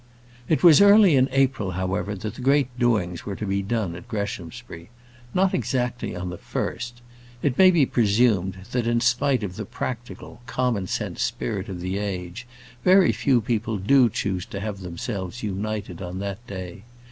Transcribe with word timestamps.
It 0.49 0.63
was 0.63 0.81
early 0.81 1.15
in 1.15 1.29
April, 1.31 1.73
however, 1.77 2.15
that 2.15 2.33
the 2.33 2.41
great 2.41 2.75
doings 2.79 3.23
were 3.23 3.35
to 3.35 3.45
be 3.45 3.61
done 3.61 3.93
at 3.95 4.07
Greshamsbury. 4.07 4.89
Not 5.35 5.53
exactly 5.53 6.15
on 6.15 6.31
the 6.31 6.39
first. 6.39 7.03
It 7.43 7.55
may 7.59 7.69
be 7.69 7.85
presumed, 7.85 8.57
that 8.71 8.87
in 8.87 8.99
spite 8.99 9.43
of 9.43 9.57
the 9.57 9.63
practical, 9.65 10.41
common 10.47 10.87
sense 10.87 11.21
spirit 11.21 11.69
of 11.69 11.81
the 11.81 11.99
age, 11.99 12.47
very 12.83 13.11
few 13.11 13.41
people 13.41 13.77
do 13.77 14.09
choose 14.09 14.47
to 14.47 14.59
have 14.59 14.79
themselves 14.79 15.43
united 15.43 16.01
on 16.01 16.17
that 16.17 16.47
day. 16.47 16.81